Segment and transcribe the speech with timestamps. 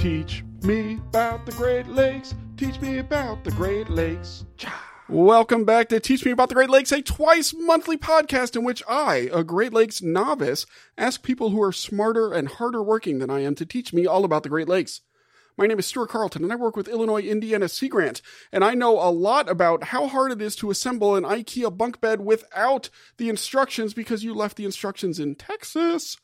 [0.00, 2.34] Teach me about the Great Lakes.
[2.56, 4.46] Teach me about the Great Lakes.
[5.10, 8.82] Welcome back to Teach Me About the Great Lakes, a twice monthly podcast in which
[8.88, 10.64] I, a Great Lakes novice,
[10.96, 14.24] ask people who are smarter and harder working than I am to teach me all
[14.24, 15.02] about the Great Lakes.
[15.58, 18.72] My name is Stuart Carlton, and I work with Illinois Indiana Sea Grant, and I
[18.72, 22.88] know a lot about how hard it is to assemble an IKEA bunk bed without
[23.18, 26.16] the instructions because you left the instructions in Texas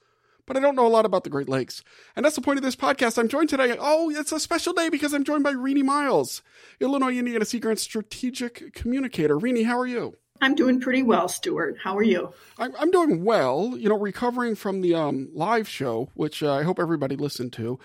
[0.47, 1.83] but I don't know a lot about the Great Lakes.
[2.15, 3.19] And that's the point of this podcast.
[3.19, 3.77] I'm joined today.
[3.79, 6.43] Oh, it's a special day because I'm joined by Renee Miles,
[6.81, 9.39] Illinois Indiana Sea Grant strategic communicator.
[9.39, 10.17] Renee, how are you?
[10.41, 11.79] I'm doing pretty well, Stuart.
[11.83, 12.33] How are you?
[12.59, 13.75] I'm, I'm doing well.
[13.77, 17.79] You know, recovering from the um, live show, which uh, I hope everybody listened to.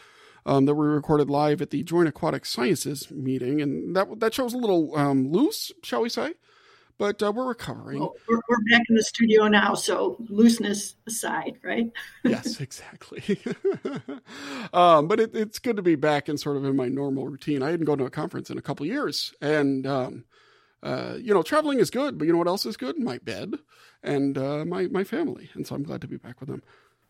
[0.43, 4.45] Um, that we recorded live at the Joint Aquatic Sciences meeting, and that that show
[4.45, 6.33] was a little um, loose, shall we say?
[7.01, 7.99] But uh, we're recovering.
[7.99, 11.89] Well, we're, we're, back in the studio now, so looseness aside, right?
[12.23, 13.39] yes, exactly.
[14.73, 17.63] um, but it, it's good to be back and sort of in my normal routine.
[17.63, 20.25] I hadn't gone to a conference in a couple years, and um,
[20.83, 22.99] uh, you know, traveling is good, but you know what else is good?
[22.99, 23.55] My bed
[24.03, 26.61] and uh, my my family, and so I'm glad to be back with them.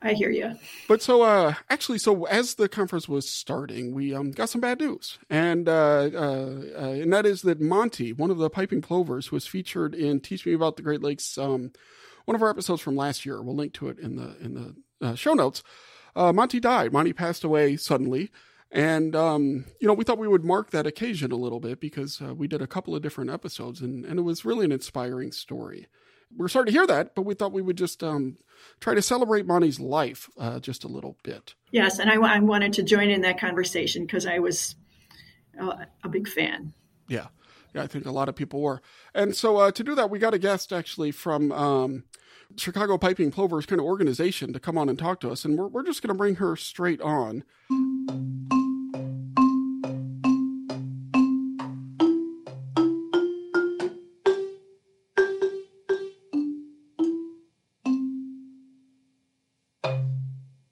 [0.02, 0.56] I hear you.
[0.88, 4.80] But so, uh, actually, so as the conference was starting, we um, got some bad
[4.80, 9.28] news, and uh, uh, uh, and that is that Monty, one of the piping plovers,
[9.28, 11.72] who was featured in "Teach Me About the Great Lakes," um,
[12.26, 13.42] one of our episodes from last year.
[13.42, 15.62] We'll link to it in the in the uh, show notes.
[16.16, 16.92] Uh, Monty died.
[16.92, 18.32] Monty passed away suddenly,
[18.72, 22.20] and um, you know we thought we would mark that occasion a little bit because
[22.22, 25.88] we did a couple of different episodes, and and it was really an inspiring story
[26.38, 28.38] we're sorry to hear that, but we thought we would just um,
[28.80, 31.56] try to celebrate Monty's life uh, just a little bit.
[31.72, 34.76] Yes, and I, I wanted to join in that conversation because I was
[35.60, 36.74] uh, a big fan.
[37.08, 37.28] Yeah,
[37.74, 38.82] yeah, I think a lot of people were.
[39.14, 42.04] And so uh, to do that, we got a guest actually from um,
[42.58, 45.68] Chicago Piping Plovers kind of organization to come on and talk to us, and we're
[45.68, 47.44] we're just going to bring her straight on.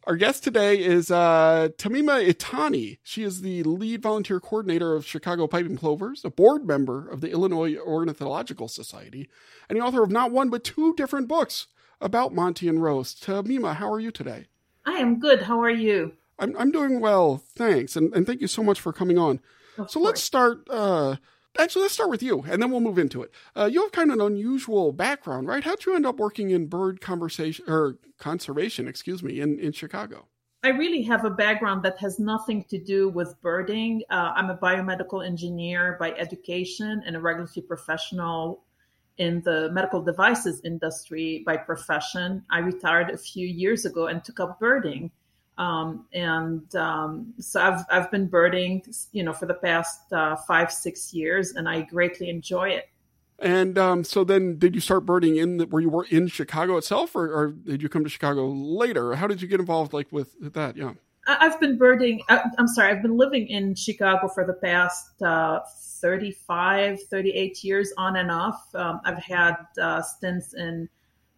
[0.09, 2.97] Our guest today is uh, Tamima Itani.
[3.03, 7.29] She is the lead volunteer coordinator of Chicago Piping Plovers, a board member of the
[7.29, 9.29] Illinois Ornithological Society,
[9.69, 11.67] and the author of not one but two different books
[12.01, 13.13] about Monty and Rose.
[13.13, 14.47] Tamima, how are you today?
[14.83, 15.43] I am good.
[15.43, 16.13] How are you?
[16.39, 17.95] I'm, I'm doing well, thanks.
[17.95, 19.39] And, and thank you so much for coming on.
[19.77, 20.05] Of so course.
[20.07, 20.67] let's start.
[20.71, 21.17] Uh,
[21.59, 23.31] actually, let's start with you, and then we'll move into it.
[23.55, 25.63] Uh, you have kind of an unusual background, right?
[25.63, 30.27] How'd you end up working in bird conversation or conservation, excuse me, in, in Chicago?
[30.61, 34.03] I really have a background that has nothing to do with birding.
[34.09, 38.63] Uh, I'm a biomedical engineer by education and a regulatory professional
[39.17, 42.43] in the medical devices industry by profession.
[42.49, 45.11] I retired a few years ago and took up birding.
[45.59, 48.81] Um, and um, so I've I've been birding,
[49.11, 52.89] you know, for the past uh, five six years, and I greatly enjoy it.
[53.39, 56.77] And um, so then, did you start birding in the, where you were in Chicago
[56.77, 59.15] itself, or, or, did you come to Chicago later?
[59.15, 60.75] How did you get involved, like with that?
[60.77, 60.93] Yeah,
[61.27, 62.21] I've been birding.
[62.29, 65.59] I'm sorry, I've been living in Chicago for the past uh,
[66.01, 68.63] 35, 38 years, on and off.
[68.73, 70.89] Um, I've had uh, stints in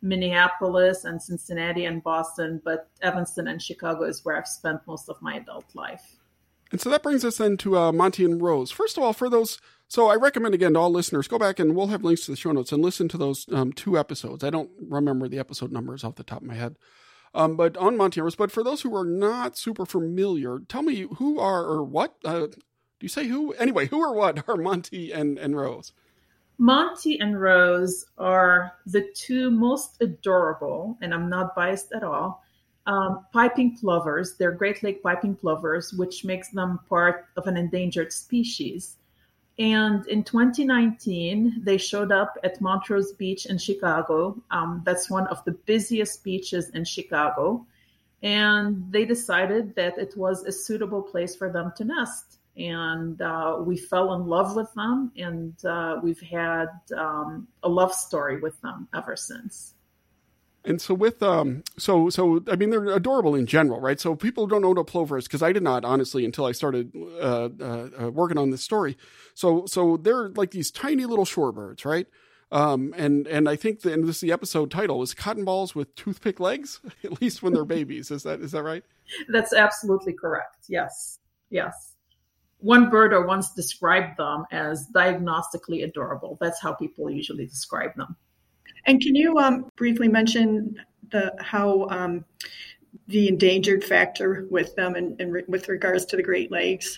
[0.02, 5.22] Minneapolis and Cincinnati and Boston, but Evanston and Chicago is where I've spent most of
[5.22, 6.18] my adult life.
[6.72, 8.72] And so that brings us then to uh, Monty and Rose.
[8.72, 11.76] First of all, for those, so I recommend again to all listeners, go back and
[11.76, 14.44] we'll have links to the show notes and listen to those um, two episodes.
[14.44, 16.78] I don't remember the episode numbers off the top of my head.
[17.34, 20.82] Um, but on Monty and Rose, but for those who are not super familiar, tell
[20.82, 22.58] me who are or what, uh, do
[23.02, 23.54] you say who?
[23.54, 25.94] Anyway, who or what are Monty and, and Rose?
[26.62, 32.44] Monty and Rose are the two most adorable, and I'm not biased at all,
[32.86, 34.38] um, piping plovers.
[34.38, 38.98] They're Great Lake piping plovers, which makes them part of an endangered species.
[39.58, 44.40] And in 2019, they showed up at Montrose Beach in Chicago.
[44.52, 47.66] Um, that's one of the busiest beaches in Chicago.
[48.22, 52.31] And they decided that it was a suitable place for them to nest
[52.62, 57.94] and uh, we fell in love with them, and uh, we've had um, a love
[57.94, 59.74] story with them ever since.
[60.64, 64.00] And so with um so so I mean they're adorable in general, right?
[64.00, 66.52] So people don't know what a plover is because I did not honestly until I
[66.52, 68.96] started uh, uh, uh, working on this story.
[69.34, 72.06] So so they're like these tiny little shorebirds, right?
[72.52, 75.74] Um, and and I think the, and this is the episode title is cotton balls
[75.74, 78.12] with toothpick legs, at least when they're babies.
[78.12, 78.84] Is that is that right?
[79.30, 80.66] That's absolutely correct.
[80.70, 81.18] Yes,
[81.50, 81.91] yes
[82.62, 86.38] one birder once described them as diagnostically adorable.
[86.40, 88.16] That's how people usually describe them.
[88.86, 90.76] And can you um, briefly mention
[91.12, 92.26] the how um,
[93.08, 96.98] the endangered factor with them and, and with regards to the Great Lakes?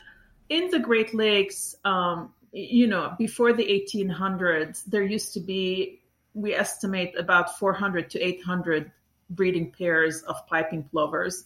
[0.49, 6.01] In the Great Lakes, um, you know, before the 1800s, there used to be,
[6.33, 8.91] we estimate about 400 to 800
[9.31, 11.45] breeding pairs of piping plovers.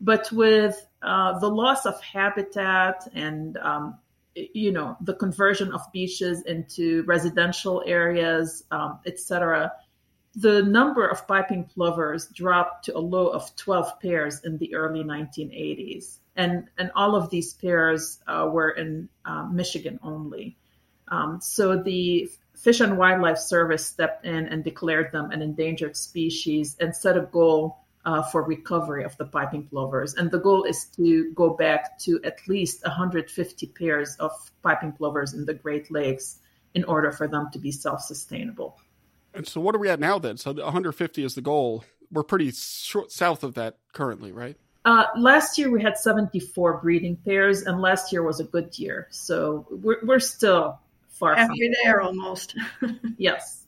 [0.00, 3.98] But with uh, the loss of habitat and um,
[4.34, 9.72] you know the conversion of beaches into residential areas, um, etc.,
[10.36, 15.02] the number of piping plovers dropped to a low of 12 pairs in the early
[15.02, 20.56] 1980s, and and all of these pairs uh, were in uh, Michigan only.
[21.08, 26.76] Um, so the Fish and Wildlife Service stepped in and declared them an endangered species
[26.80, 27.78] and set a goal
[28.08, 30.14] uh, for recovery of the piping plovers.
[30.14, 34.32] And the goal is to go back to at least 150 pairs of
[34.62, 36.38] piping plovers in the Great Lakes
[36.72, 38.80] in order for them to be self sustainable.
[39.34, 40.38] And so, what are we at now then?
[40.38, 41.84] So, 150 is the goal.
[42.10, 44.56] We're pretty short south of that currently, right?
[44.86, 49.08] Uh, last year we had 74 breeding pairs, and last year was a good year.
[49.10, 52.56] So we're, we're still far halfway from there almost.
[53.18, 53.66] yes.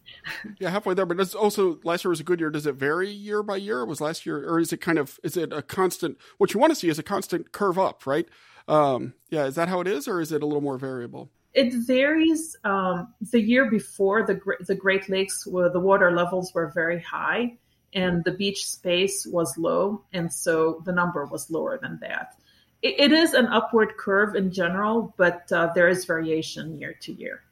[0.58, 1.06] Yeah, halfway there.
[1.06, 2.50] But it's also last year was a good year.
[2.50, 3.84] Does it vary year by year?
[3.84, 6.18] Was last year, or is it kind of is it a constant?
[6.38, 8.28] What you want to see is a constant curve up, right?
[8.68, 11.30] Um, yeah, is that how it is, or is it a little more variable?
[11.54, 12.56] It varies.
[12.64, 17.58] Um, the year before, the the Great Lakes, where the water levels were very high,
[17.92, 22.36] and the beach space was low, and so the number was lower than that.
[22.82, 27.12] it, it is an upward curve in general, but uh, there is variation year to
[27.12, 27.42] year.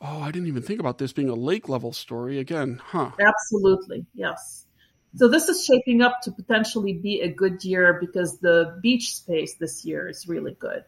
[0.00, 3.10] Oh, I didn't even think about this being a lake level story again, huh?
[3.20, 4.66] Absolutely, yes.
[5.16, 9.56] So this is shaping up to potentially be a good year because the beach space
[9.58, 10.84] this year is really good.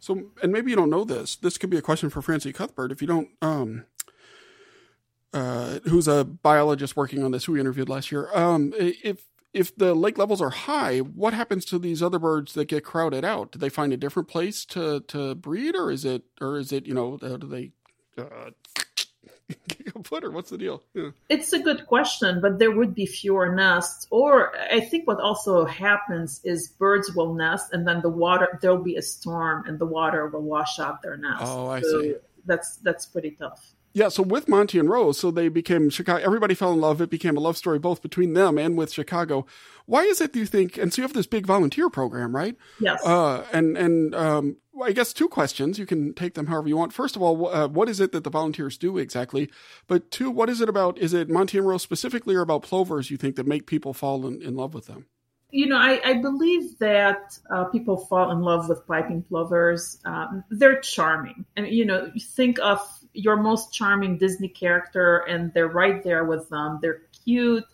[0.00, 1.36] So, and maybe you don't know this.
[1.36, 2.90] This could be a question for Francie Cuthbert.
[2.90, 3.84] If you don't, um,
[5.32, 8.28] uh, who's a biologist working on this, who we interviewed last year.
[8.34, 12.66] Um, if if the lake levels are high, what happens to these other birds that
[12.66, 13.52] get crowded out?
[13.52, 16.86] Do they find a different place to to breed, or is it, or is it,
[16.86, 17.72] you know, do they
[18.20, 18.50] uh,
[20.30, 20.82] what's the deal?
[20.94, 21.10] Yeah.
[21.28, 24.06] It's a good question, but there would be fewer nests.
[24.10, 28.82] Or I think what also happens is birds will nest, and then the water there'll
[28.82, 31.42] be a storm, and the water will wash out their nest.
[31.44, 32.14] Oh, I so see.
[32.46, 33.74] That's that's pretty tough.
[33.92, 36.24] Yeah, so with Monty and Rose, so they became Chicago.
[36.24, 37.00] Everybody fell in love.
[37.00, 39.46] It became a love story both between them and with Chicago.
[39.86, 40.32] Why is it?
[40.32, 40.78] Do you think?
[40.78, 42.56] And so you have this big volunteer program, right?
[42.80, 43.04] Yes.
[43.04, 45.78] Uh, and and um, I guess two questions.
[45.78, 46.92] You can take them however you want.
[46.92, 49.50] First of all, uh, what is it that the volunteers do exactly?
[49.86, 50.98] But two, what is it about?
[50.98, 53.10] Is it Monty and Rose specifically, or about plovers?
[53.10, 55.06] You think that make people fall in, in love with them?
[55.52, 59.98] you know, I, I believe that uh, people fall in love with piping plovers.
[60.04, 61.44] Um, they're charming.
[61.56, 62.80] And, you know, you think of
[63.12, 66.78] your most charming Disney character and they're right there with them.
[66.80, 67.64] They're cute.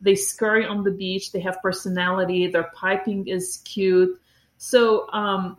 [0.00, 1.32] They scurry on the beach.
[1.32, 2.46] They have personality.
[2.46, 4.20] Their piping is cute.
[4.58, 5.58] So, um,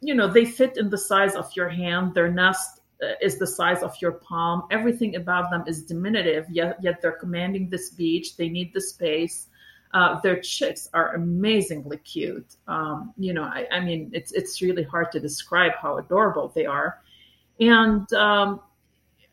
[0.00, 2.14] you know, they fit in the size of your hand.
[2.14, 4.64] Their nest uh, is the size of your palm.
[4.70, 8.36] Everything about them is diminutive, yet, yet they're commanding this beach.
[8.36, 9.48] They need the space.
[9.92, 12.56] Uh, their chicks are amazingly cute.
[12.66, 16.66] Um, you know, I, I, mean, it's it's really hard to describe how adorable they
[16.66, 17.00] are.
[17.60, 18.60] And um,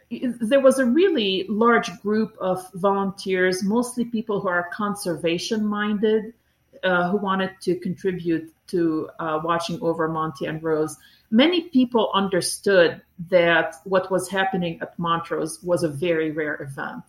[0.09, 6.33] there was a really large group of volunteers, mostly people who are conservation minded,
[6.83, 10.97] uh, who wanted to contribute to uh, watching over Monty and Rose.
[11.29, 17.03] Many people understood that what was happening at Montrose was a very rare event.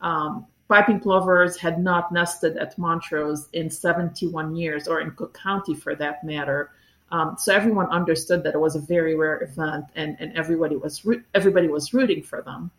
[0.00, 5.74] Um, piping plovers had not nested at Montrose in 71 years, or in Cook County
[5.74, 6.70] for that matter.
[7.10, 11.06] Um, so everyone understood that it was a very rare event, and, and everybody was
[11.34, 12.70] everybody was rooting for them.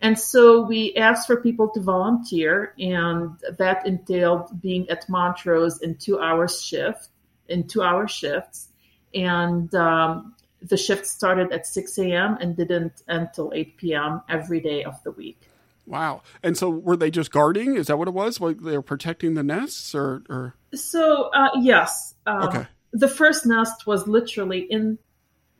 [0.00, 5.96] And so we asked for people to volunteer, and that entailed being at Montrose in
[5.96, 7.08] two hours shift,
[7.48, 8.68] in two hour shifts,
[9.14, 12.38] and um, the shift started at 6 a.m.
[12.40, 14.22] and didn't end until 8 p.m.
[14.28, 15.48] every day of the week.
[15.86, 16.22] Wow.
[16.42, 17.76] And so were they just guarding?
[17.76, 18.40] Is that what it was?
[18.40, 20.54] Like they were protecting the nests or, or...
[20.74, 22.14] So, uh, yes.
[22.26, 22.66] Um, okay.
[22.92, 24.98] The first nest was literally in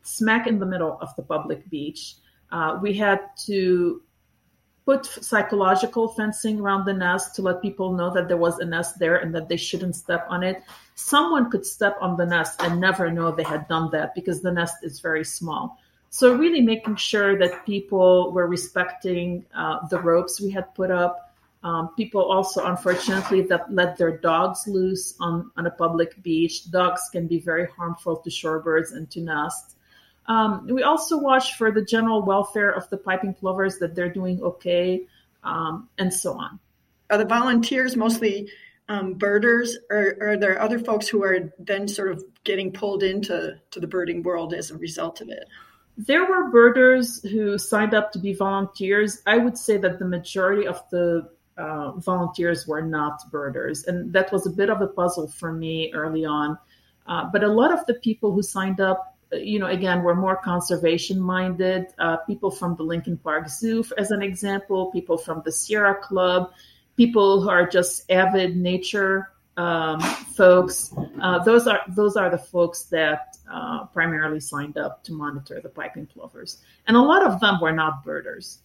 [0.03, 2.15] smack in the middle of the public beach.
[2.51, 4.01] Uh, we had to
[4.85, 8.97] put psychological fencing around the nest to let people know that there was a nest
[8.99, 10.63] there and that they shouldn't step on it.
[10.95, 14.51] Someone could step on the nest and never know they had done that because the
[14.51, 15.77] nest is very small.
[16.09, 21.33] So really making sure that people were respecting uh, the ropes we had put up.
[21.63, 26.69] Um, people also, unfortunately, that let their dogs loose on, on a public beach.
[26.71, 29.75] Dogs can be very harmful to shorebirds and to nests.
[30.27, 34.41] Um, we also watch for the general welfare of the piping plovers that they're doing
[34.41, 35.07] okay,
[35.43, 36.59] um, and so on.
[37.09, 38.49] Are the volunteers mostly
[38.87, 43.59] um, birders, or are there other folks who are then sort of getting pulled into
[43.71, 45.47] to the birding world as a result of it?
[45.97, 49.21] There were birders who signed up to be volunteers.
[49.27, 54.31] I would say that the majority of the uh, volunteers were not birders, and that
[54.31, 56.57] was a bit of a puzzle for me early on.
[57.07, 60.35] Uh, but a lot of the people who signed up, you know, again, were more
[60.35, 61.87] conservation minded.
[61.99, 66.51] Uh, people from the Lincoln Park Zoo, as an example, people from the Sierra Club,
[66.97, 69.99] people who are just avid nature um,
[70.35, 70.93] folks.
[71.21, 75.69] Uh, those are those are the folks that uh, primarily signed up to monitor the
[75.69, 78.59] piping plovers, and a lot of them were not birders.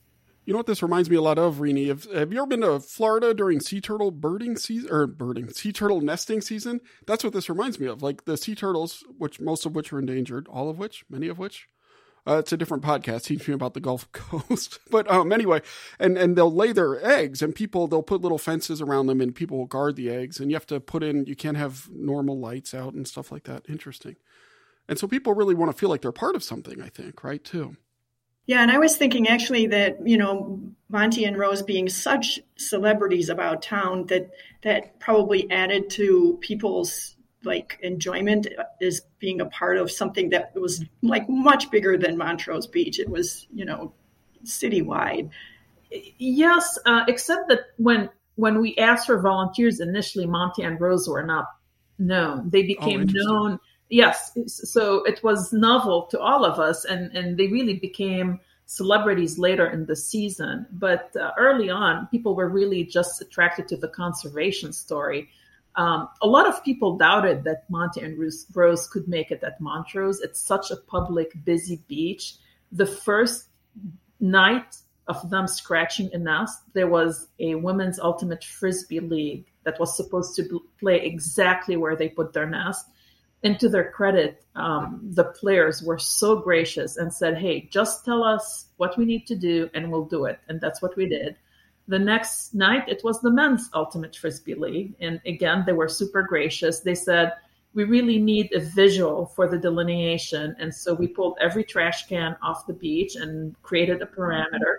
[0.46, 1.88] You know what this reminds me a lot of, Rini?
[1.88, 5.72] Have, have you ever been to Florida during sea turtle birding season or birding sea
[5.72, 6.80] turtle nesting season?
[7.04, 8.00] That's what this reminds me of.
[8.00, 11.36] Like the sea turtles, which most of which are endangered, all of which, many of
[11.36, 11.68] which.
[12.28, 13.24] Uh, it's a different podcast.
[13.24, 15.62] Teach me about the Gulf Coast, but um, anyway,
[15.98, 19.34] and and they'll lay their eggs, and people they'll put little fences around them, and
[19.34, 21.26] people will guard the eggs, and you have to put in.
[21.26, 23.64] You can't have normal lights out and stuff like that.
[23.68, 24.16] Interesting,
[24.88, 26.80] and so people really want to feel like they're part of something.
[26.80, 27.42] I think, right?
[27.42, 27.76] Too.
[28.46, 33.28] Yeah, and I was thinking actually that you know Monty and Rose being such celebrities
[33.28, 34.30] about town that
[34.62, 38.48] that probably added to people's like enjoyment
[38.80, 43.00] is being a part of something that was like much bigger than Montrose Beach.
[43.00, 43.92] It was you know
[44.44, 45.30] citywide.
[46.18, 51.24] Yes, uh, except that when when we asked for volunteers initially, Monty and Rose were
[51.24, 51.46] not
[51.98, 52.50] known.
[52.50, 57.36] They became oh, known yes so it was novel to all of us and and
[57.38, 60.66] they really became celebrities later in the season.
[60.72, 65.30] But uh, early on people were really just attracted to the conservation story.
[65.76, 68.18] Um, a lot of people doubted that monty and
[68.54, 72.34] rose could make it at montrose it's such a public busy beach.
[72.72, 73.48] The first
[74.20, 74.76] night
[75.06, 80.34] of them scratching a nest there was a women's ultimate frisbee league that was supposed
[80.34, 82.86] to play exactly where they put their nest
[83.46, 88.24] and to their credit, um, the players were so gracious and said, "Hey, just tell
[88.24, 91.36] us what we need to do, and we'll do it." And that's what we did.
[91.86, 96.22] The next night, it was the men's ultimate frisbee league, and again, they were super
[96.24, 96.80] gracious.
[96.80, 97.34] They said,
[97.72, 102.36] "We really need a visual for the delineation," and so we pulled every trash can
[102.42, 104.72] off the beach and created a parameter.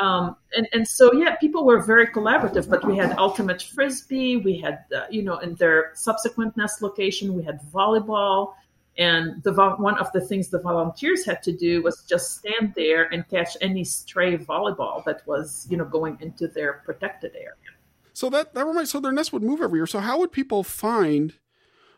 [0.00, 4.38] Um, and, and so, yeah, people were very collaborative, but we had ultimate frisbee.
[4.38, 8.54] We had, uh, you know, in their subsequent nest location, we had volleyball.
[8.96, 13.12] And the one of the things the volunteers had to do was just stand there
[13.12, 17.54] and catch any stray volleyball that was, you know, going into their protected area.
[18.14, 18.90] So that that reminds.
[18.90, 19.86] So their nest would move every year.
[19.86, 21.34] So how would people find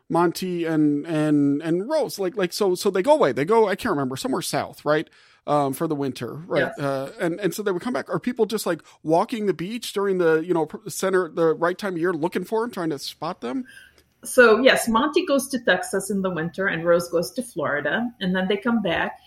[0.09, 2.19] Monty and and and Rose?
[2.19, 3.33] Like like so so they go away.
[3.33, 3.69] They go.
[3.69, 5.09] I can't remember somewhere south, right?
[5.47, 6.73] Um, for the winter, right?
[6.77, 6.79] Yes.
[6.79, 8.09] Uh, and and so they would come back.
[8.09, 11.95] Are people just like walking the beach during the you know center the right time
[11.95, 13.65] of year, looking for them, trying to spot them?
[14.25, 18.35] So yes, Monty goes to Texas in the winter, and Rose goes to Florida, and
[18.35, 19.19] then they come back.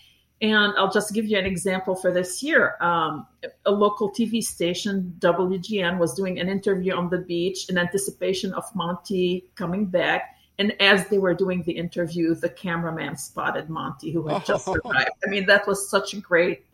[0.42, 2.76] And I'll just give you an example for this year.
[2.82, 3.26] Um,
[3.66, 8.64] a local TV station, WGN, was doing an interview on the beach in anticipation of
[8.76, 14.28] Monty coming back and as they were doing the interview, the cameraman spotted Monty, who
[14.28, 15.10] had just arrived.
[15.26, 16.66] I mean, that was such a great,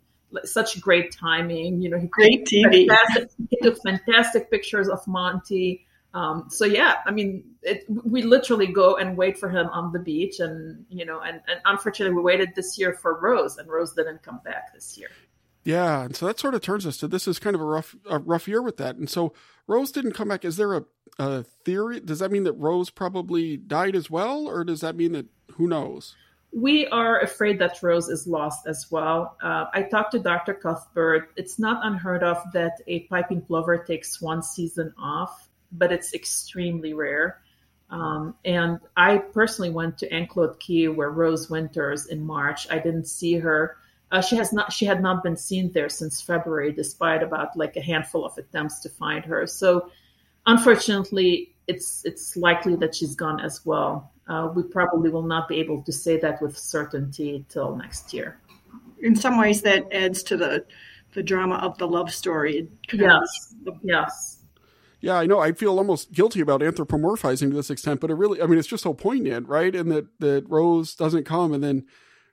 [0.43, 1.81] such great timing.
[1.81, 2.87] You know, he great TV.
[2.87, 5.85] Fantastic, he took fantastic pictures of Monty.
[6.13, 9.99] Um, so yeah, I mean, it, we literally go and wait for him on the
[9.99, 13.93] beach, and you know, and, and unfortunately, we waited this year for Rose, and Rose
[13.93, 15.09] didn't come back this year.
[15.63, 17.95] Yeah, and so that sort of turns us to this is kind of a rough,
[18.09, 19.33] a rough year with that, and so
[19.67, 20.43] Rose didn't come back.
[20.43, 20.85] Is there a
[21.19, 21.99] a theory?
[21.99, 25.67] Does that mean that Rose probably died as well, or does that mean that who
[25.67, 26.15] knows?
[26.53, 29.37] We are afraid that Rose is lost as well.
[29.41, 30.53] Uh, I talked to Dr.
[30.53, 31.31] Cuthbert.
[31.37, 36.93] It's not unheard of that a piping plover takes one season off, but it's extremely
[36.93, 37.41] rare.
[37.89, 42.67] Um, and I personally went to Anclote Key where Rose winters in March.
[42.69, 43.77] I didn't see her.
[44.11, 44.73] Uh, she has not.
[44.73, 48.79] She had not been seen there since February, despite about like a handful of attempts
[48.81, 49.47] to find her.
[49.47, 49.89] So
[50.45, 54.11] unfortunately, it's it's likely that she's gone as well.
[54.27, 58.39] Uh, we probably will not be able to say that with certainty till next year.
[59.01, 60.65] In some ways, that adds to the
[61.13, 62.67] the drama of the love story.
[62.91, 63.55] Yes.
[63.81, 64.37] Yes.
[65.01, 65.39] Yeah, I know.
[65.39, 68.67] I feel almost guilty about anthropomorphizing to this extent, but it really, I mean, it's
[68.67, 69.75] just so poignant, right?
[69.75, 71.85] And that, that Rose doesn't come and then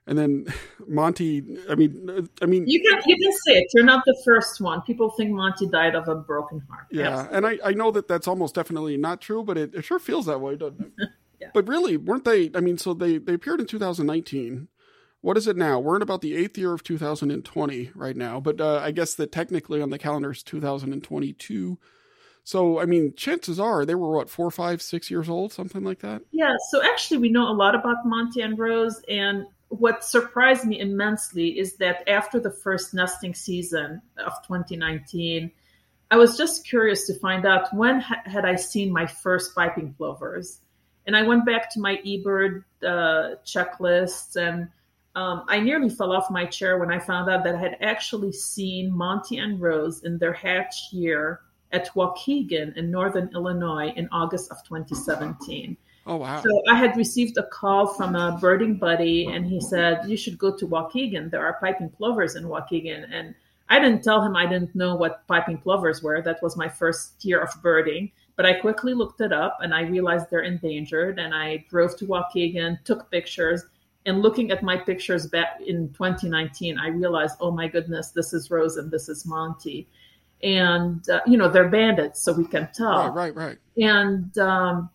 [0.09, 0.47] and then
[0.87, 1.43] Monty.
[1.69, 3.67] I mean, I mean, you can you can say it.
[3.75, 4.81] You're not the first one.
[4.81, 6.87] People think Monty died of a broken heart.
[6.91, 7.37] Yeah, Absolutely.
[7.37, 10.25] and I I know that that's almost definitely not true, but it, it sure feels
[10.25, 11.09] that way, doesn't it?
[11.39, 11.49] yeah.
[11.53, 12.49] But really, weren't they?
[12.55, 14.67] I mean, so they they appeared in 2019.
[15.21, 15.79] What is it now?
[15.79, 19.31] We're in about the eighth year of 2020 right now, but uh, I guess that
[19.31, 21.77] technically on the calendar is 2022.
[22.45, 25.99] So, I mean, chances are they were what, four, five, six years old, something like
[25.99, 26.21] that?
[26.31, 26.55] Yeah.
[26.69, 29.01] So, actually, we know a lot about Monty and Rose.
[29.09, 35.51] And what surprised me immensely is that after the first nesting season of 2019,
[36.11, 39.93] I was just curious to find out when ha- had I seen my first piping
[39.93, 40.59] plovers.
[41.05, 44.69] And I went back to my eBird uh, checklists and
[45.15, 48.31] um, I nearly fell off my chair when I found out that I had actually
[48.31, 54.51] seen Monty and Rose in their hatch year at Waukegan in northern Illinois in August
[54.51, 55.77] of 2017.
[56.09, 56.41] Oh, wow.
[56.41, 60.39] So I had received a call from a birding buddy, and he said, You should
[60.39, 61.29] go to Waukegan.
[61.29, 63.05] There are piping plovers in Waukegan.
[63.11, 63.35] And
[63.69, 66.19] I didn't tell him I didn't know what piping plovers were.
[66.23, 68.11] That was my first year of birding.
[68.35, 71.19] But I quickly looked it up and I realized they're endangered.
[71.19, 73.63] And I drove to Waukegan, took pictures,
[74.07, 78.49] and looking at my pictures back in 2019, I realized, oh my goodness, this is
[78.49, 79.87] Rose and this is Monty.
[80.41, 83.11] And, uh, you know, they're bandits, so we can tell.
[83.11, 83.57] Right, right, right.
[83.77, 84.89] And um,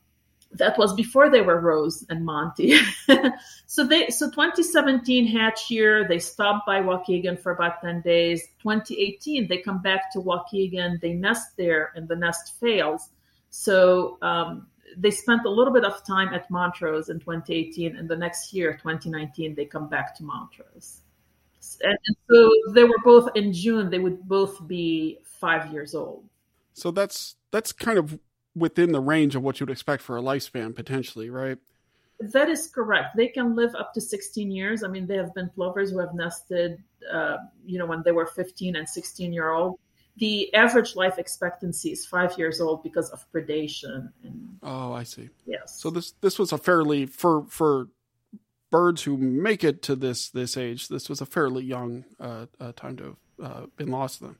[0.54, 2.78] that was before they were Rose and Monty.
[3.66, 8.42] so they, so 2017 hatch year, they stopped by Waukegan for about 10 days.
[8.62, 13.11] 2018, they come back to Waukegan, they nest there, and the nest fails.
[13.50, 18.16] So um, they spent a little bit of time at Montrose in 2018, and the
[18.16, 21.00] next year, 2019, they come back to Montrose.
[21.82, 23.90] And, and so they were both in June.
[23.90, 26.25] They would both be five years old.
[26.75, 28.18] So that's that's kind of
[28.54, 31.58] within the range of what you'd expect for a lifespan, potentially, right?
[32.20, 33.16] That is correct.
[33.16, 34.84] They can live up to 16 years.
[34.84, 36.82] I mean, there have been plovers who have nested,
[37.12, 39.78] uh, you know, when they were 15 and 16 year old
[40.16, 44.12] the average life expectancy is five years old because of predation.
[44.23, 45.30] And, oh, I see.
[45.46, 45.80] Yes.
[45.80, 47.88] So this this was a fairly for for
[48.70, 50.88] birds who make it to this this age.
[50.88, 54.38] This was a fairly young uh, uh, time to have uh, been lost to them.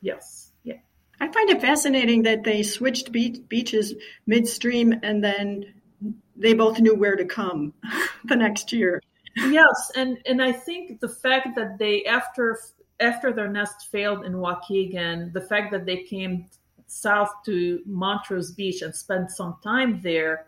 [0.00, 0.51] Yes.
[1.22, 1.28] Yeah.
[1.28, 3.94] I find it fascinating that they switched be- beaches
[4.26, 5.74] midstream and then
[6.36, 7.72] they both knew where to come
[8.24, 9.00] the next year.
[9.36, 12.58] Yes, and and I think the fact that they after
[13.00, 16.46] after their nest failed in Waukegan, the fact that they came
[16.86, 20.46] south to Montrose Beach and spent some time there,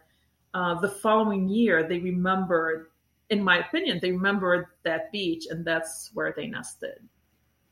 [0.52, 2.88] uh, the following year they remembered,
[3.30, 7.00] in my opinion, they remembered that beach, and that's where they nested.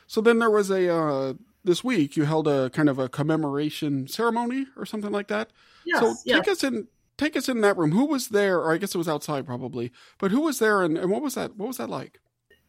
[0.07, 4.09] So then there was a uh, this week you held a kind of a commemoration
[4.09, 5.51] ceremony or something like that.
[5.85, 6.49] Yes, so take yes.
[6.49, 7.93] us in take us in that room.
[7.93, 8.59] Who was there?
[8.59, 11.35] Or I guess it was outside probably, but who was there and, and what was
[11.35, 11.57] that?
[11.57, 12.21] What was that like?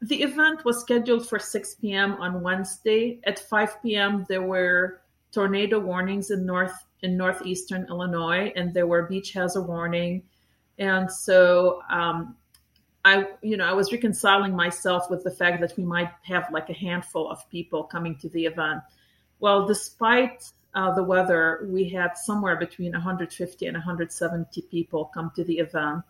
[0.04, 2.14] the event was scheduled for 6 p.m.
[2.16, 3.22] on Wednesday.
[3.24, 5.02] At 5 p.m., there were
[5.32, 10.24] tornado warnings in north in northeastern Illinois, and there were beach hazard warning.
[10.78, 12.36] And so, um,
[13.06, 16.70] I you know I was reconciling myself with the fact that we might have like
[16.70, 18.82] a handful of people coming to the event.
[19.40, 25.44] Well, despite uh, the weather, we had somewhere between 150 and 170 people come to
[25.44, 26.04] the event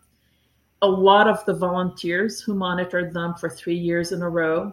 [0.84, 4.70] a lot of the volunteers who monitored them for three years in a row.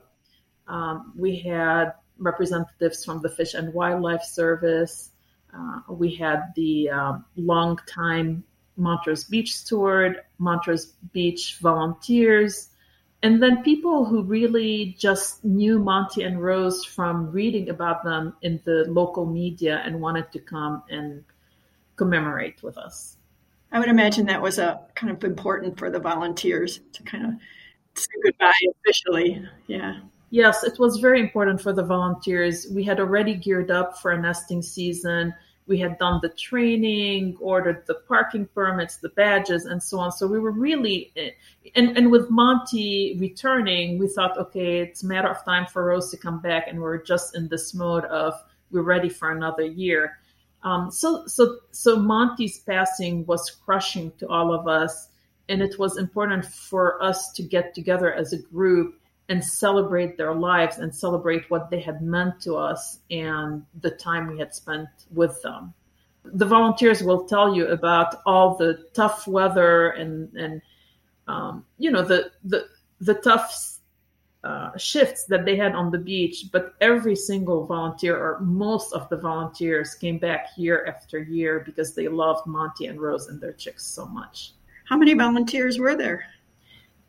[0.67, 5.11] Um, we had representatives from the Fish and Wildlife Service.
[5.55, 8.43] Uh, we had the um, longtime
[8.81, 12.69] Montrose Beach steward, Montrose Beach volunteers,
[13.23, 18.59] and then people who really just knew Monty and Rose from reading about them in
[18.65, 21.23] the local media and wanted to come and
[21.95, 23.17] commemorate with us.
[23.71, 27.33] I would imagine that was a kind of important for the volunteers to kind of
[27.93, 29.47] say goodbye officially.
[29.67, 29.99] Yeah.
[30.31, 32.65] Yes, it was very important for the volunteers.
[32.71, 35.33] We had already geared up for a nesting season.
[35.67, 40.11] We had done the training, ordered the parking permits, the badges, and so on.
[40.11, 41.13] So we were really,
[41.75, 46.11] and, and with Monty returning, we thought, okay, it's a matter of time for Rose
[46.11, 48.33] to come back, and we're just in this mode of
[48.71, 50.17] we're ready for another year.
[50.63, 55.09] Um, so, so, so Monty's passing was crushing to all of us,
[55.49, 59.00] and it was important for us to get together as a group
[59.31, 64.27] and celebrate their lives and celebrate what they had meant to us and the time
[64.27, 65.73] we had spent with them.
[66.25, 70.61] The volunteers will tell you about all the tough weather and and
[71.29, 72.67] um, you know the the
[72.99, 73.79] the tough
[74.43, 79.07] uh, shifts that they had on the beach, but every single volunteer or most of
[79.07, 83.53] the volunteers came back year after year because they loved Monty and Rose and their
[83.53, 84.53] chicks so much.
[84.89, 86.25] How many volunteers were there?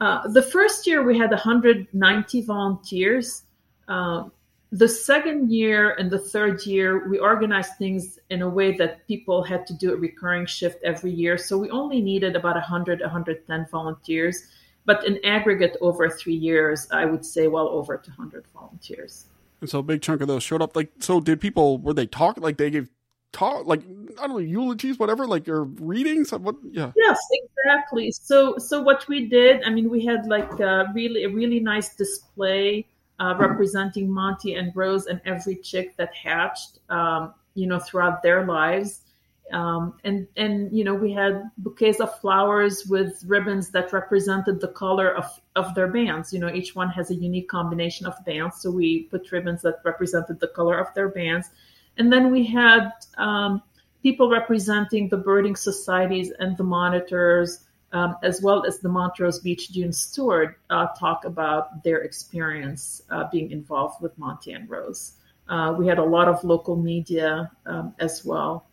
[0.03, 3.45] Uh, the first year we had 190 volunteers.
[3.87, 4.25] Uh,
[4.73, 9.45] the second year and the third year, we organized things in a way that people
[9.45, 11.37] had to do a recurring shift every year.
[11.39, 14.37] So we only needed about 100, 110 volunteers
[14.85, 19.27] but in aggregate over three years, I would say well over 200 volunteers.
[19.61, 20.75] And so a big chunk of those showed up.
[20.75, 22.89] Like, so did people, were they talk, like they gave
[23.33, 23.81] talk like
[24.21, 26.33] I don't know eulogies, whatever, like your readings.
[26.33, 26.57] What?
[26.71, 26.93] Yeah.
[26.97, 28.13] Yes, exactly.
[28.13, 31.95] So so what we did, I mean, we had like a really a really nice
[31.95, 32.87] display
[33.19, 38.45] uh, representing Monty and Rose and every chick that hatched, um, you know, throughout their
[38.45, 39.01] lives.
[39.53, 44.69] Um, and and you know we had bouquets of flowers with ribbons that represented the
[44.69, 46.33] color of of their bands.
[46.33, 49.81] You know, each one has a unique combination of bands, so we put ribbons that
[49.85, 51.51] represented the color of their bands.
[51.99, 53.63] And then we had um,
[54.03, 59.69] people representing the birding societies and the monitors, um, as well as the Montrose Beach
[59.69, 65.15] Dune Steward, uh, talk about their experience uh, being involved with Monty and Rose.
[65.49, 68.67] Uh, we had a lot of local media um, as well.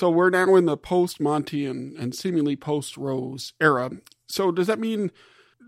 [0.00, 3.90] So we're now in the post Monty and, and seemingly post Rose era.
[4.28, 5.10] So does that mean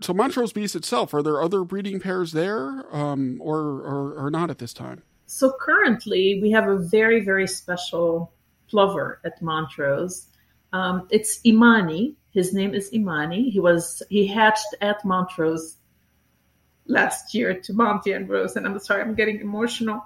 [0.01, 1.13] so Montrose Beach itself?
[1.13, 5.03] Are there other breeding pairs there, um, or, or or not at this time?
[5.27, 8.33] So currently, we have a very very special
[8.67, 10.29] plover at Montrose.
[10.71, 12.15] Um, it's Imani.
[12.31, 13.51] His name is Imani.
[13.51, 15.77] He was he hatched at Montrose
[16.87, 20.03] last year to Monty and Rose, and I'm sorry, I'm getting emotional.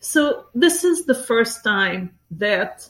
[0.00, 2.88] So this is the first time that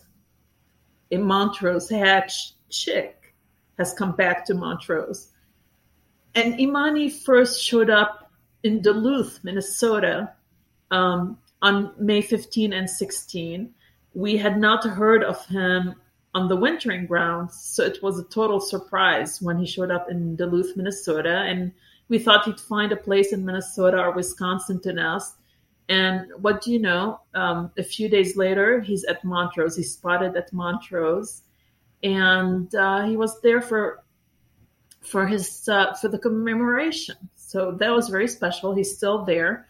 [1.10, 3.34] in Montrose hatch chick
[3.78, 5.28] has come back to Montrose.
[6.34, 8.30] And Imani first showed up
[8.62, 10.32] in Duluth, Minnesota
[10.90, 13.72] um, on May 15 and 16.
[14.14, 15.94] We had not heard of him
[16.34, 20.36] on the wintering grounds, so it was a total surprise when he showed up in
[20.36, 21.44] Duluth, Minnesota.
[21.46, 21.72] And
[22.08, 25.34] we thought he'd find a place in Minnesota or Wisconsin to nest.
[25.88, 27.20] And what do you know?
[27.34, 29.76] Um, a few days later, he's at Montrose.
[29.76, 31.42] He's spotted at Montrose,
[32.02, 34.04] and uh, he was there for
[35.00, 37.16] for his uh, for the commemoration.
[37.36, 38.74] So that was very special.
[38.74, 39.66] He's still there.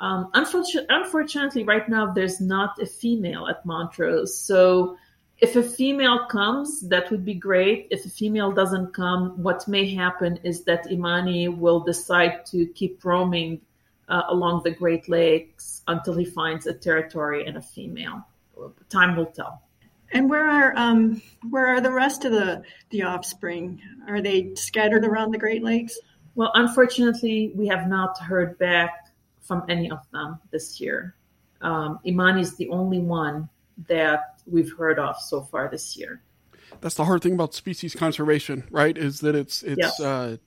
[0.00, 4.36] Um, unfortunately, unfortunately, right now there's not a female at Montrose.
[4.36, 4.96] So
[5.38, 7.88] if a female comes, that would be great.
[7.90, 13.04] If a female doesn't come, what may happen is that Imani will decide to keep
[13.04, 13.60] roaming
[14.10, 18.26] uh, along the Great Lakes until he finds a territory and a female.
[18.90, 19.62] Time will tell.
[20.12, 23.80] And where are um, where are the rest of the the offspring?
[24.08, 25.98] Are they scattered around the Great Lakes?
[26.34, 31.14] Well, unfortunately, we have not heard back from any of them this year.
[31.60, 33.48] Um, Imani is the only one
[33.86, 36.22] that we've heard of so far this year.
[36.80, 38.96] That's the hard thing about species conservation, right?
[38.96, 40.00] Is that it's it's yes.
[40.00, 40.38] uh,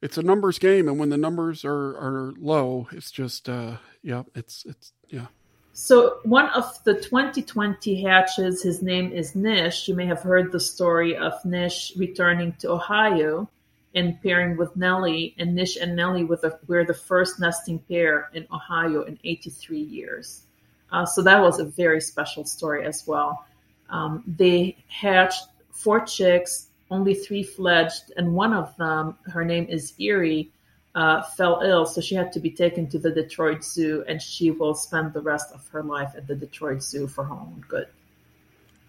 [0.00, 4.22] it's a numbers game, and when the numbers are are low, it's just uh, yeah,
[4.34, 5.26] it's it's yeah.
[5.72, 9.86] So one of the 2020 hatches, his name is Nish.
[9.86, 13.48] You may have heard the story of Nish returning to Ohio
[13.94, 18.28] and pairing with Nellie, and Nish and Nellie were the, were the first nesting pair
[18.34, 20.42] in Ohio in 83 years.
[20.90, 23.46] Uh, so that was a very special story as well.
[23.88, 29.92] Um, they hatched four chicks only three fledged, and one of them, her name is
[29.98, 30.50] Erie,
[30.94, 34.50] uh, fell ill, so she had to be taken to the Detroit Zoo, and she
[34.50, 37.86] will spend the rest of her life at the Detroit Zoo for her own good.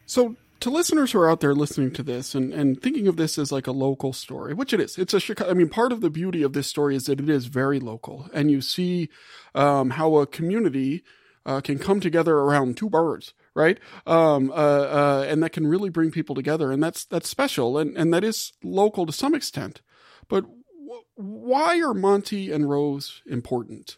[0.06, 3.38] So, to listeners who are out there listening to this and, and thinking of this
[3.38, 5.52] as like a local story, which it is, it's a Chicago.
[5.52, 8.30] I mean, part of the beauty of this story is that it is very local,
[8.34, 9.10] and you see
[9.54, 11.04] um, how a community
[11.46, 13.80] uh, can come together around two birds right?
[14.06, 17.98] Um, uh, uh, and that can really bring people together, and that's that's special, and
[17.98, 19.82] and that is local to some extent.
[20.28, 20.46] But
[21.16, 23.98] why are Monty and Rose important?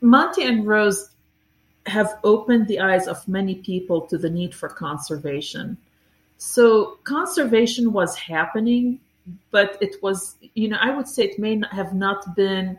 [0.00, 1.10] Monty and Rose
[1.86, 5.76] have opened the eyes of many people to the need for conservation.
[6.38, 9.00] So conservation was happening,
[9.50, 12.78] but it was, you know, I would say it may not have not been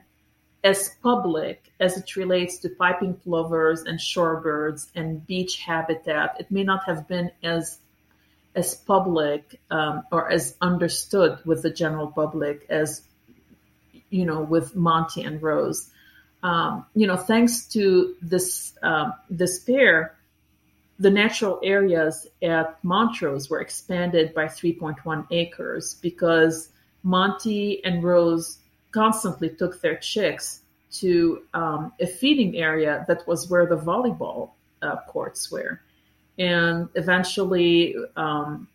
[0.64, 6.36] as public as it relates to piping plovers and shorebirds and beach habitat.
[6.40, 7.80] It may not have been as
[8.54, 13.02] as public um, or as understood with the general public as
[14.10, 15.90] you know with Monty and Rose.
[16.44, 20.16] Um, you know, thanks to this um, this pair,
[21.00, 26.70] the natural areas at Montrose were expanded by 3.1 acres because
[27.04, 28.60] Monty and Rose
[28.92, 34.52] constantly took their chicks to um, a feeding area that was where the volleyball
[34.82, 35.82] uh, courts were.
[36.38, 38.68] And eventually, um,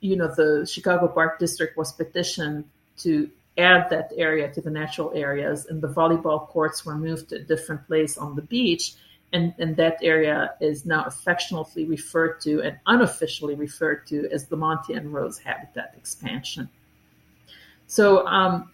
[0.00, 2.64] you know, the Chicago Park District was petitioned
[2.98, 7.36] to add that area to the natural areas, and the volleyball courts were moved to
[7.36, 8.94] a different place on the beach.
[9.32, 14.56] And, and that area is now affectionately referred to and unofficially referred to as the
[14.56, 16.68] Monty and Rose Habitat Expansion.
[17.86, 18.70] So, um,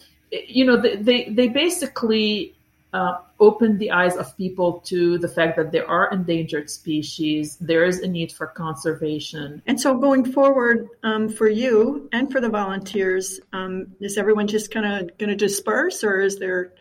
[0.46, 2.54] you know, they, they, basically
[2.92, 7.56] uh, opened the eyes of people to the fact that there are endangered species.
[7.56, 9.62] There is a need for conservation.
[9.66, 14.70] And so, going forward um, for you and for the volunteers, um, is everyone just
[14.70, 16.72] kind of going to disperse, or is there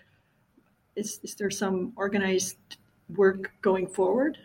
[0.96, 2.58] is, is there some organized
[3.16, 4.38] work going forward?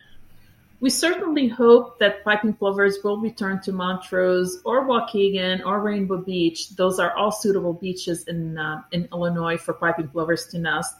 [0.80, 6.70] We certainly hope that piping plovers will return to Montrose or Waukegan or Rainbow Beach.
[6.70, 10.94] Those are all suitable beaches in uh, in Illinois for piping plovers to nest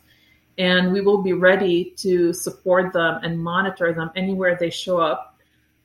[0.58, 5.36] and we will be ready to support them and monitor them anywhere they show up.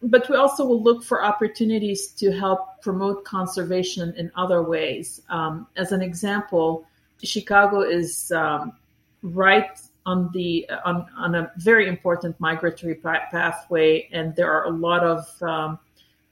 [0.01, 5.21] But we also will look for opportunities to help promote conservation in other ways.
[5.29, 6.85] Um, as an example,
[7.23, 8.73] Chicago is um,
[9.21, 15.03] right on the on, on a very important migratory pathway, and there are a lot
[15.03, 15.79] of um,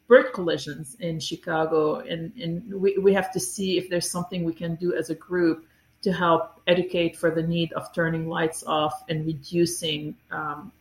[0.07, 4.53] bird collisions in Chicago, and, and we, we have to see if there's something we
[4.53, 5.65] can do as a group
[6.01, 10.71] to help educate for the need of turning lights off and reducing um,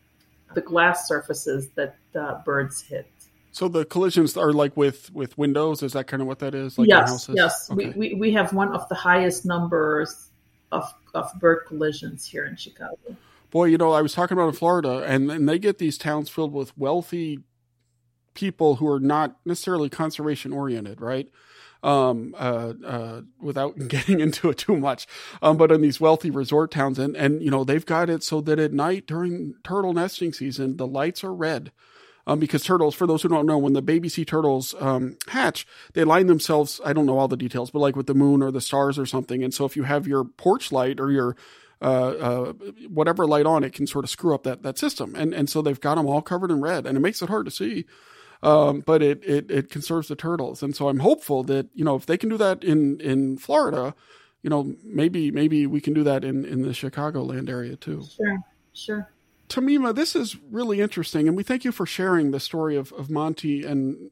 [0.54, 3.06] the glass surfaces that uh, birds hit.
[3.52, 5.82] So the collisions are like with with windows.
[5.82, 6.78] Is that kind of what that is?
[6.78, 7.70] Like yes, yes.
[7.70, 7.90] Okay.
[7.90, 10.29] We, we we have one of the highest numbers
[10.72, 12.96] of of bird collisions here in Chicago.
[13.50, 16.28] Boy, you know, I was talking about in Florida, and and they get these towns
[16.28, 17.40] filled with wealthy
[18.34, 21.28] people who are not necessarily conservation oriented, right?
[21.82, 25.06] um, uh, uh, without getting into it too much.
[25.42, 28.40] Um, but in these wealthy resort towns, and and you know they've got it so
[28.42, 31.72] that at night during turtle nesting season, the lights are red.
[32.30, 35.66] Um, because turtles, for those who don't know, when the baby sea turtles um, hatch,
[35.94, 36.80] they line themselves.
[36.84, 39.06] I don't know all the details, but like with the moon or the stars or
[39.06, 39.42] something.
[39.42, 41.36] And so, if you have your porch light or your
[41.82, 42.52] uh, uh,
[42.88, 45.14] whatever light on, it can sort of screw up that that system.
[45.16, 47.46] And and so they've got them all covered in red, and it makes it hard
[47.46, 47.86] to see
[48.42, 50.62] um, but it, it it conserves the turtles.
[50.62, 53.94] And so I'm hopeful that you know if they can do that in in Florida,
[54.42, 58.04] you know maybe maybe we can do that in in the Chicagoland area too.
[58.16, 58.38] Sure,
[58.72, 59.12] sure.
[59.50, 63.10] Tamima, this is really interesting, and we thank you for sharing the story of, of
[63.10, 64.10] Monty and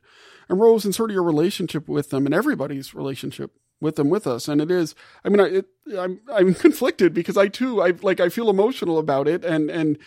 [0.49, 4.27] and Rose and sort of your relationship with them and everybody's relationship with them with
[4.27, 4.49] us.
[4.49, 8.21] And it is, I mean, I, it, I'm I'm conflicted because I too, I like
[8.21, 9.99] I feel emotional about it, and and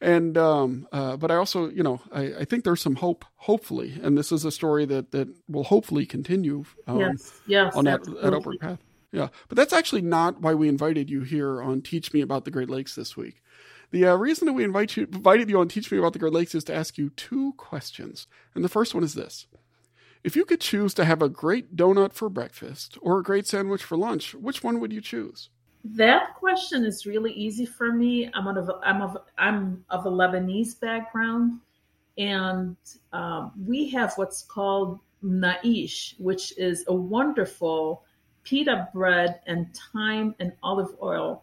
[0.00, 4.00] and um, uh, but I also, you know, I, I, think there's some hope, hopefully,
[4.02, 6.64] and this is a story that that will hopefully continue.
[6.86, 8.78] Um, yes, yes, on that, that upward path.
[9.12, 12.50] Yeah, but that's actually not why we invited you here on Teach Me About the
[12.50, 13.42] Great Lakes this week.
[13.90, 16.32] The uh, reason that we invite you, invited you on Teach Me About the Great
[16.32, 18.28] Lakes is to ask you two questions.
[18.54, 19.46] And the first one is this
[20.22, 23.82] If you could choose to have a great donut for breakfast or a great sandwich
[23.82, 25.50] for lunch, which one would you choose?
[25.84, 28.30] That question is really easy for me.
[28.34, 31.58] I'm of I'm of I'm of a Lebanese background,
[32.18, 32.76] and
[33.12, 38.04] um, we have what's called naish, which is a wonderful
[38.44, 41.42] pita bread and thyme and olive oil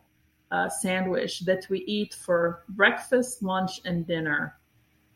[0.51, 4.57] uh, sandwich that we eat for breakfast, lunch, and dinner.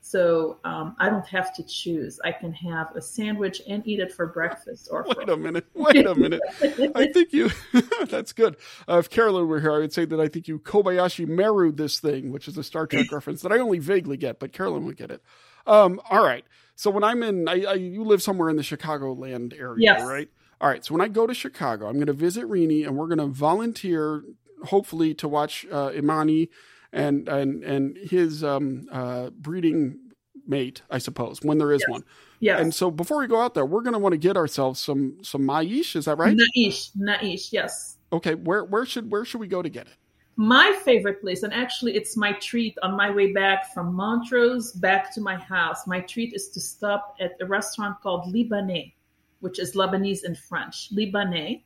[0.03, 2.19] So um, I don't have to choose.
[2.25, 4.89] I can have a sandwich and eat it for breakfast.
[4.91, 6.41] Or wait a minute, wait a minute.
[6.95, 7.51] I think you.
[8.07, 8.57] that's good.
[8.89, 11.99] Uh, if Carolyn were here, I would say that I think you Kobayashi Maru this
[11.99, 14.97] thing, which is a Star Trek reference that I only vaguely get, but Carolyn would
[14.97, 15.21] get it.
[15.67, 16.45] Um, all right.
[16.75, 20.03] So when I'm in, I, I, you live somewhere in the Chicagoland area, yes.
[20.03, 20.29] right?
[20.59, 20.83] All right.
[20.83, 23.27] So when I go to Chicago, I'm going to visit Rini, and we're going to
[23.27, 24.23] volunteer,
[24.63, 26.49] hopefully, to watch uh, Imani
[26.93, 29.99] and and and his um, uh, breeding
[30.47, 31.89] mate, I suppose, when there is yes.
[31.89, 32.03] one.
[32.39, 32.57] Yeah.
[32.59, 35.17] And so before we go out there, we're going to want to get ourselves some
[35.23, 35.95] some maish.
[35.95, 36.35] Is that right?
[36.35, 37.51] Naish, naish.
[37.51, 37.97] Yes.
[38.11, 38.35] Okay.
[38.35, 39.93] Where where should where should we go to get it?
[40.37, 45.13] My favorite place, and actually it's my treat on my way back from Montrose back
[45.13, 45.85] to my house.
[45.85, 48.93] My treat is to stop at a restaurant called Libanais,
[49.41, 50.89] which is Lebanese in French.
[50.95, 51.63] Libanais.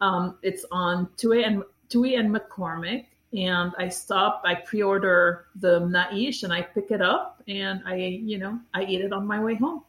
[0.00, 6.42] Um, it's on Touhy and Touhy and McCormick and I stop, I pre-order the naish
[6.42, 9.54] and I pick it up and I, you know, I eat it on my way
[9.54, 9.84] home.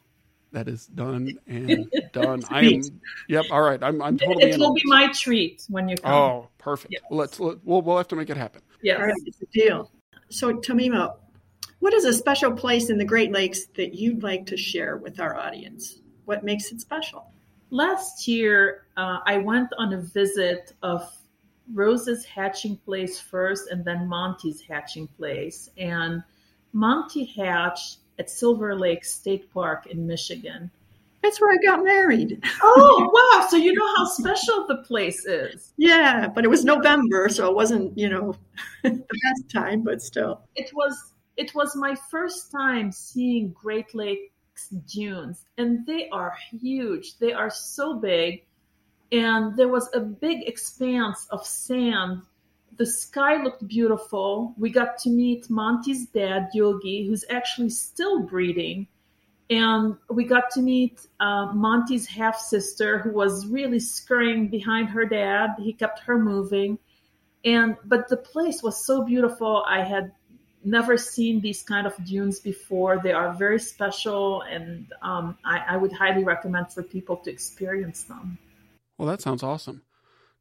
[0.51, 2.43] That is done and done.
[2.49, 2.81] I am.
[3.27, 3.45] Yep.
[3.51, 3.81] All right.
[3.83, 4.01] I'm.
[4.01, 4.49] I'm totally.
[4.49, 6.11] It will be my treat when you come.
[6.11, 6.93] Oh, perfect.
[6.93, 7.03] Yes.
[7.11, 7.39] Let's.
[7.39, 7.83] Let, we'll.
[7.83, 8.61] We'll have to make it happen.
[8.81, 8.95] Yeah.
[8.95, 9.13] All right.
[9.25, 9.91] It's a deal.
[10.29, 11.17] So, Tamima,
[11.79, 15.19] what is a special place in the Great Lakes that you'd like to share with
[15.19, 15.99] our audience?
[16.25, 17.31] What makes it special?
[17.69, 21.11] Last year, uh, I went on a visit of
[21.73, 25.69] Rose's hatching place first and then Monty's hatching place.
[25.77, 26.23] And
[26.73, 30.69] Monty hatched at Silver Lake State Park in Michigan.
[31.21, 32.41] That's where I got married.
[32.61, 33.47] Oh, wow.
[33.49, 35.73] So you know how special the place is.
[35.77, 38.35] Yeah, but it was November, so it wasn't, you know,
[38.83, 40.41] the best time, but still.
[40.55, 47.17] It was it was my first time seeing Great Lakes dunes, and they are huge.
[47.17, 48.45] They are so big.
[49.11, 52.21] And there was a big expanse of sand.
[52.77, 54.53] The sky looked beautiful.
[54.57, 58.87] We got to meet Monty's dad, Yogi, who's actually still breeding
[59.49, 65.05] and we got to meet uh, Monty's half sister, who was really scurrying behind her
[65.05, 65.55] dad.
[65.57, 66.77] He kept her moving,
[67.43, 69.63] and but the place was so beautiful.
[69.67, 70.11] I had
[70.63, 72.99] never seen these kind of dunes before.
[73.01, 78.03] They are very special, and um, I, I would highly recommend for people to experience
[78.03, 78.37] them.
[78.99, 79.81] Well, that sounds awesome.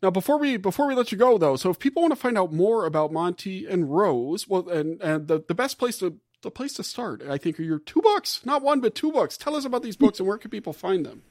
[0.03, 2.37] Now, before we before we let you go, though, so if people want to find
[2.37, 6.51] out more about Monty and Rose, well, and and the the best place to the
[6.51, 9.37] place to start, I think, are your two books, not one, but two books.
[9.37, 11.23] Tell us about these books and where can people find them?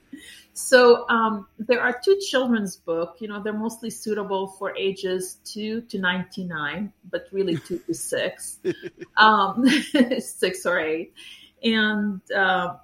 [0.53, 3.21] So um, there are two children's books.
[3.21, 7.93] You know, they're mostly suitable for ages two to ninety nine, but really two to
[7.93, 8.59] six,
[9.17, 9.65] um,
[10.19, 11.13] six or eight.
[11.61, 12.75] And uh,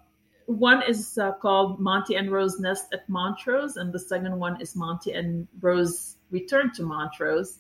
[0.45, 4.75] one is uh, called Monty and Rose Nest at Montrose, and the second one is
[4.75, 7.60] Monty and Rose Return to Montrose.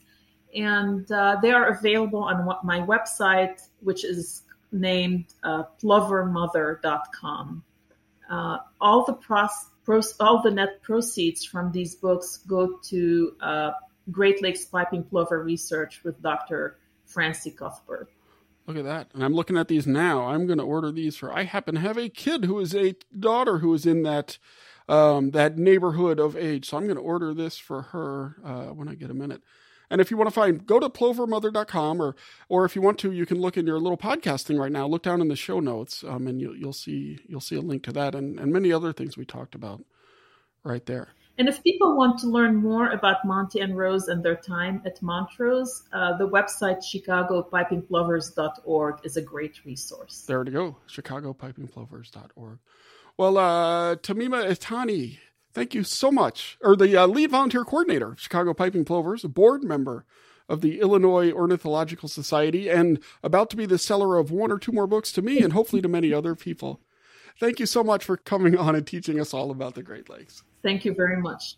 [0.55, 7.63] And uh, they are available on my website, which is named uh, plovermother.com.
[8.29, 13.71] Uh, all the pros- pros- all the net proceeds from these books go to uh,
[14.11, 16.77] Great Lakes piping plover research with Dr.
[17.05, 18.09] Francie Cuthbert.
[18.65, 19.09] Look at that.
[19.13, 20.25] And I'm looking at these now.
[20.27, 22.95] I'm going to order these for I happen to have a kid who is a
[23.17, 24.37] daughter who is in that
[24.87, 26.69] um, that neighborhood of age.
[26.69, 29.41] So I'm going to order this for her uh, when I get a minute.
[29.89, 32.15] And if you want to find, go to plovermother.com or,
[32.49, 34.87] or if you want to, you can look in your little podcast thing right now,
[34.87, 37.83] look down in the show notes, um, and you'll you'll see, you'll see a link
[37.83, 39.83] to that and, and many other things we talked about
[40.63, 41.09] right there.
[41.37, 45.01] And if people want to learn more about Monty and Rose and their time at
[45.01, 50.25] Montrose, uh, the website chicagopipingplovers.org is a great resource.
[50.27, 52.59] There to go, chicagopipingplovers.org.
[53.17, 55.17] Well, uh, Tamima Itani,
[55.53, 56.57] Thank you so much.
[56.61, 60.03] Or the uh, lead volunteer coordinator of Chicago Piping Plovers, a board member
[60.49, 64.71] of the Illinois Ornithological Society, and about to be the seller of one or two
[64.71, 66.81] more books to me and hopefully to many other people.
[67.39, 70.43] Thank you so much for coming on and teaching us all about the Great Lakes.
[70.63, 71.55] Thank you very much.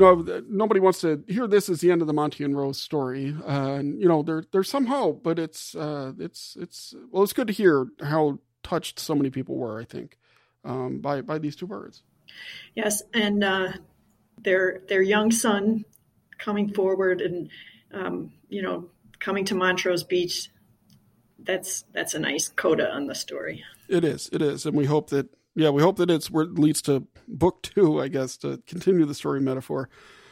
[0.00, 2.80] You know, nobody wants to hear this as the end of the Monty and Rose
[2.80, 3.36] story.
[3.46, 7.32] Uh, and, you know, there, there's some hope, but it's, uh, it's, it's, well, it's
[7.32, 10.16] good to hear how touched so many people were, I think,
[10.64, 12.02] um, by, by these two birds.
[12.74, 13.02] Yes.
[13.12, 13.72] And, uh,
[14.42, 15.84] their, their young son
[16.38, 17.50] coming forward and,
[17.92, 20.50] um, you know, coming to Montrose Beach,
[21.38, 23.64] that's, that's a nice coda on the story.
[23.88, 24.30] It is.
[24.32, 24.64] It is.
[24.66, 28.00] And we hope that, yeah, we hope that it's where it leads to book two,
[28.00, 29.88] I guess, to continue the story metaphor.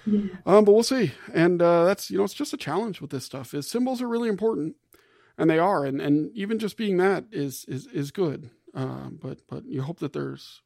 [0.06, 0.28] Yeah.
[0.46, 1.12] Um, but we'll see.
[1.34, 3.52] And uh, that's you know, it's just a challenge with this stuff.
[3.52, 4.76] Is symbols are really important,
[5.36, 8.50] and they are, and and even just being that is is is good.
[8.74, 10.62] Uh, but but you hope that there's.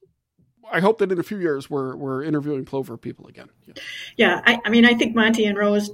[0.71, 3.49] I hope that in a few years we're we're interviewing plover people again.
[3.67, 3.75] Yeah,
[4.17, 5.91] yeah I, I mean, I think Monty and Rose,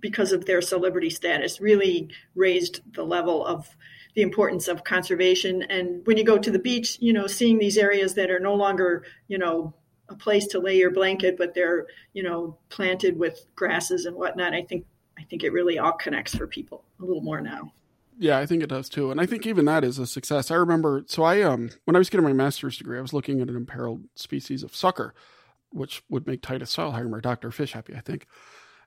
[0.00, 3.68] because of their celebrity status, really raised the level of
[4.14, 5.62] the importance of conservation.
[5.62, 8.54] And when you go to the beach, you know, seeing these areas that are no
[8.54, 9.74] longer, you know,
[10.08, 14.54] a place to lay your blanket, but they're, you know, planted with grasses and whatnot.
[14.54, 14.86] I think
[15.18, 17.72] I think it really all connects for people a little more now.
[18.18, 19.10] Yeah, I think it does too.
[19.10, 20.50] And I think even that is a success.
[20.50, 23.40] I remember so I um when I was getting my master's degree, I was looking
[23.40, 25.14] at an imperiled species of sucker,
[25.70, 27.50] which would make Titus Seilheimer, Dr.
[27.50, 28.26] Fish happy, I think.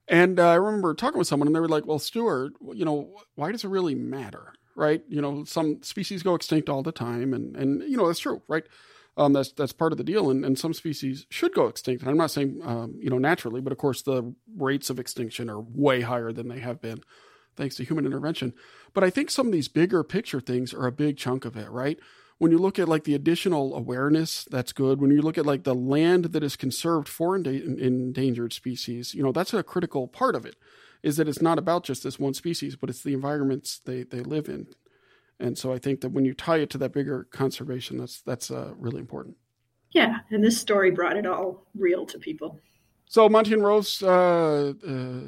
[0.07, 3.17] And uh, I remember talking with someone and they were like, "Well, Stuart, you know,
[3.35, 5.01] why does it really matter?" Right?
[5.09, 8.41] You know, some species go extinct all the time, and and you know that's true,
[8.47, 8.63] right?
[9.17, 12.04] Um, that's that's part of the deal, and, and some species should go extinct.
[12.04, 15.49] And I'm not saying um, you know naturally, but of course the rates of extinction
[15.49, 17.02] are way higher than they have been
[17.58, 18.54] thanks to human intervention.
[18.93, 21.69] But I think some of these bigger picture things are a big chunk of it,
[21.71, 21.97] right?
[22.37, 25.02] When you look at like the additional awareness, that's good.
[25.02, 29.31] When you look at like the land that is conserved for endangered species, you know
[29.31, 30.56] that's a critical part of it
[31.08, 34.19] is that it's not about just this one species, but it's the environments they, they
[34.19, 34.67] live in.
[35.39, 38.51] And so I think that when you tie it to that bigger conservation, that's that's
[38.51, 39.37] uh, really important.
[39.91, 42.60] Yeah, and this story brought it all real to people.
[43.05, 45.21] So Monty and Rose, uh, uh,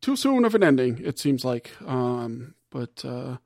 [0.00, 1.72] too soon of an ending, it seems like.
[1.84, 3.36] Um, but uh,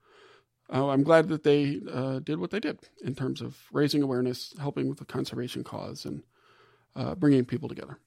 [0.72, 4.54] uh, I'm glad that they uh, did what they did in terms of raising awareness,
[4.60, 6.22] helping with the conservation cause, and
[6.94, 7.98] uh, bringing people together.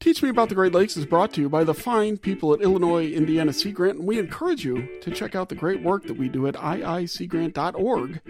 [0.00, 2.60] Teach Me About the Great Lakes is brought to you by the fine people at
[2.60, 6.16] Illinois Indiana Sea Grant, and we encourage you to check out the great work that
[6.16, 8.20] we do at iiseagrant.org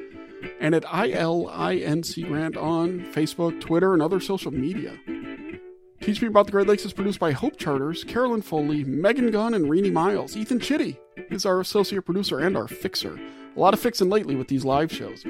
[0.61, 4.99] and at ILIN Sea Grant on Facebook, Twitter, and other social media.
[6.01, 9.55] Teach Me About the Great Lakes is produced by Hope Charters, Carolyn Foley, Megan Gunn,
[9.55, 10.37] and Renee Miles.
[10.37, 10.99] Ethan Chitty
[11.31, 13.19] is our associate producer and our fixer.
[13.57, 15.25] A lot of fixing lately with these live shows.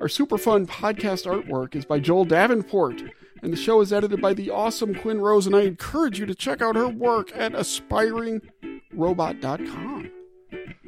[0.00, 3.02] Our super fun podcast artwork is by Joel Davenport,
[3.42, 6.34] and the show is edited by the awesome Quinn Rose, and I encourage you to
[6.34, 10.10] check out her work at aspiringrobot.com.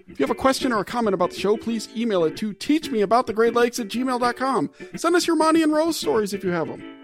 [0.06, 2.54] If you have a question or a comment about the show, please email it to
[2.54, 4.70] teachmeaboutthegreatlakes at gmail.com.
[4.96, 6.94] Send us your Monty and Rose stories if you have them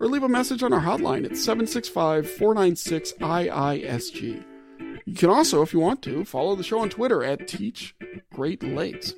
[0.00, 4.44] or leave a message on our hotline at 765 496 IISG.
[5.04, 7.94] You can also, if you want to, follow the show on Twitter at Teach
[8.32, 9.14] Great Lakes.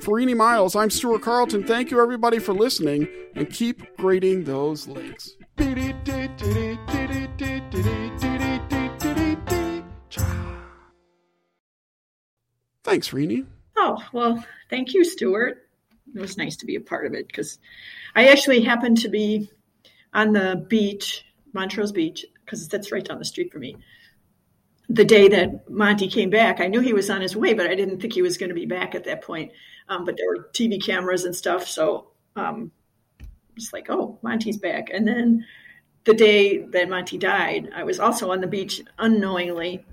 [0.00, 1.64] For Renee Miles, I'm Stuart Carlton.
[1.64, 5.36] Thank you, everybody, for listening, and keep grading those lakes.
[12.84, 13.44] Thanks, Renee.
[13.76, 15.68] Oh, well, thank you, Stuart.
[16.14, 17.58] It was nice to be a part of it because
[18.14, 19.50] I actually happened to be
[20.12, 23.76] on the beach, Montrose Beach, because that's right down the street from me.
[24.88, 27.74] The day that Monty came back, I knew he was on his way, but I
[27.74, 29.50] didn't think he was going to be back at that point.
[29.88, 32.72] Um, but there were TV cameras and stuff, so um,
[33.56, 34.88] it's like, oh, Monty's back.
[34.90, 35.44] And then
[36.04, 39.84] the day that Monty died, I was also on the beach unknowingly,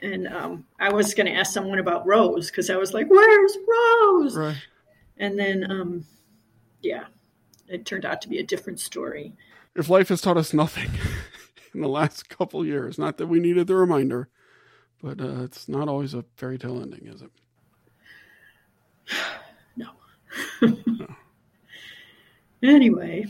[0.00, 3.56] and um, I was going to ask someone about Rose because I was like, "Where's
[3.66, 4.56] Rose?" Right.
[5.16, 6.04] And then, um,
[6.82, 7.06] yeah,
[7.66, 9.34] it turned out to be a different story
[9.78, 10.90] if life has taught us nothing
[11.74, 14.28] in the last couple years, not that we needed the reminder,
[15.00, 17.30] but uh, it's not always a fairy tale ending, is it?
[19.76, 19.88] No.
[22.62, 23.26] Anyway.